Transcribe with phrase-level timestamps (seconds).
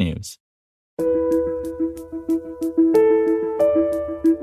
[0.00, 0.38] technews.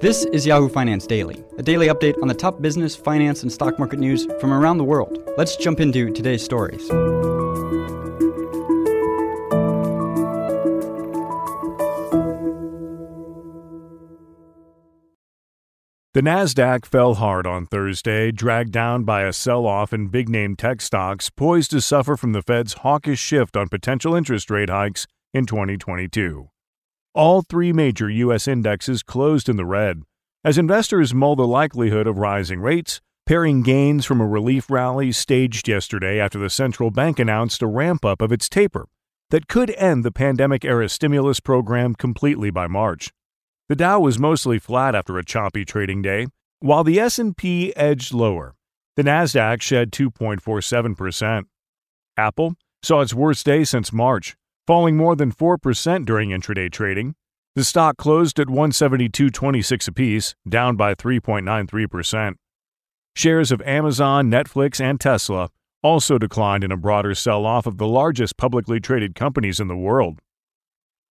[0.00, 3.78] This is Yahoo Finance Daily, a daily update on the top business, finance, and stock
[3.78, 5.18] market news from around the world.
[5.36, 6.88] Let's jump into today's stories.
[16.14, 21.30] The Nasdaq fell hard on Thursday, dragged down by a sell-off in big-name tech stocks
[21.30, 25.06] poised to suffer from the Fed's hawkish shift on potential interest rate hikes
[25.38, 26.50] in 2022.
[27.14, 28.46] All three major U.S.
[28.46, 30.02] indexes closed in the red
[30.44, 35.68] as investors mull the likelihood of rising rates, paring gains from a relief rally staged
[35.68, 38.86] yesterday after the central bank announced a ramp up of its taper
[39.30, 43.12] that could end the pandemic era stimulus program completely by March.
[43.68, 46.28] The Dow was mostly flat after a choppy trading day,
[46.60, 48.54] while the S&P edged lower.
[48.96, 51.44] The Nasdaq shed 2.47%.
[52.16, 54.36] Apple saw its worst day since March,
[54.68, 57.14] falling more than 4% during intraday trading.
[57.54, 62.34] The stock closed at 172.26 apiece, down by 3.93%.
[63.16, 65.48] Shares of Amazon, Netflix, and Tesla
[65.82, 70.18] also declined in a broader sell-off of the largest publicly traded companies in the world.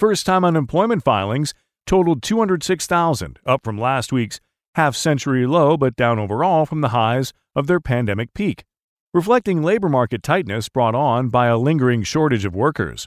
[0.00, 1.54] First-time unemployment filings
[1.86, 4.40] totaled 206,000, up from last week's
[4.74, 8.64] half century low but down overall from the highs of their pandemic peak,
[9.12, 13.06] reflecting labor market tightness brought on by a lingering shortage of workers.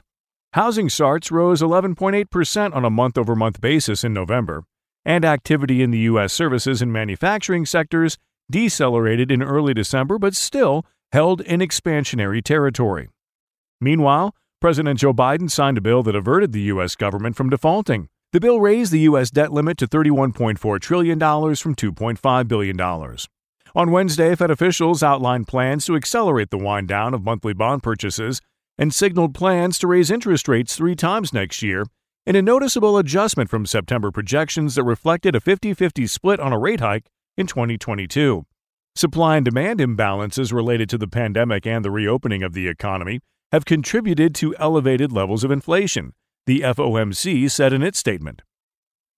[0.54, 4.64] Housing starts rose 11.8% on a month over month basis in November,
[5.04, 6.32] and activity in the U.S.
[6.32, 8.16] services and manufacturing sectors
[8.50, 13.10] decelerated in early December but still held in expansionary territory.
[13.78, 16.96] Meanwhile, President Joe Biden signed a bill that averted the U.S.
[16.96, 18.08] government from defaulting.
[18.32, 19.30] The bill raised the U.S.
[19.30, 22.80] debt limit to $31.4 trillion from $2.5 billion.
[22.80, 28.40] On Wednesday, Fed officials outlined plans to accelerate the wind down of monthly bond purchases
[28.78, 31.84] and signaled plans to raise interest rates three times next year
[32.26, 36.58] in a noticeable adjustment from September projections that reflected a 50 50 split on a
[36.58, 38.46] rate hike in 2022.
[38.94, 43.20] Supply and demand imbalances related to the pandemic and the reopening of the economy
[43.52, 46.12] have contributed to elevated levels of inflation
[46.48, 48.40] the FOMC said in its statement.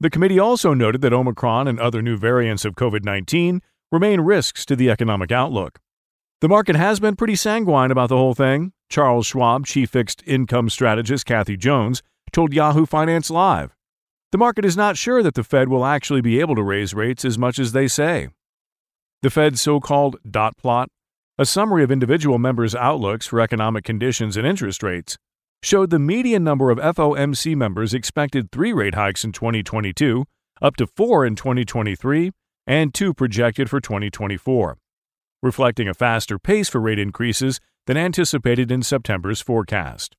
[0.00, 3.62] The committee also noted that Omicron and other new variants of COVID 19
[3.92, 5.78] remain risks to the economic outlook.
[6.40, 8.72] The market has been pretty sanguine about the whole thing.
[8.90, 12.02] Charles Schwab chief fixed income strategist Kathy Jones
[12.32, 13.74] told Yahoo Finance Live.
[14.32, 17.24] The market is not sure that the Fed will actually be able to raise rates
[17.24, 18.28] as much as they say.
[19.22, 20.88] The Fed's so called dot plot,
[21.38, 25.16] a summary of individual members' outlooks for economic conditions and interest rates,
[25.62, 30.24] showed the median number of FOMC members expected three rate hikes in 2022,
[30.60, 32.32] up to four in 2023,
[32.66, 34.78] and two projected for 2024,
[35.42, 40.16] reflecting a faster pace for rate increases than anticipated in September's forecast.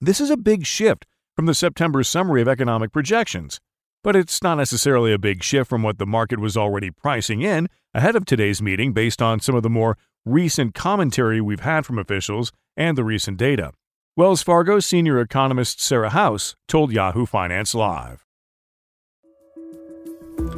[0.00, 3.60] This is a big shift from the September summary of economic projections,
[4.02, 7.68] but it's not necessarily a big shift from what the market was already pricing in
[7.94, 11.98] ahead of today's meeting based on some of the more recent commentary we've had from
[11.98, 13.72] officials and the recent data.
[14.16, 18.24] Wells Fargo senior economist Sarah House told Yahoo Finance Live.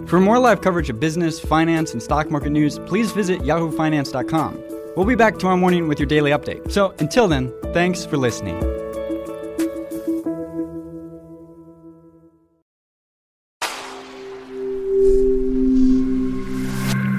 [0.06, 4.75] For more live coverage of business, finance, and stock market news, please visit yahoofinance.com.
[4.96, 6.72] We'll be back tomorrow morning with your daily update.
[6.72, 8.58] So until then, thanks for listening.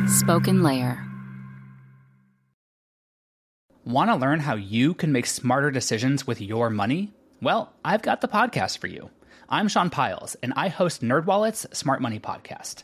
[0.09, 1.03] Spoken Layer.
[3.85, 7.13] Want to learn how you can make smarter decisions with your money?
[7.43, 9.11] Well, I've got the podcast for you.
[9.49, 12.83] I'm Sean Pyles, and I host NerdWallet's Smart Money Podcast.